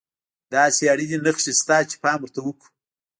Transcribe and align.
داسې 0.53 0.83
اړينې 0.93 1.17
نښې 1.25 1.51
شته 1.59 1.77
چې 1.89 1.95
پام 2.03 2.19
ورته 2.21 2.39
وکړو. 2.43 2.69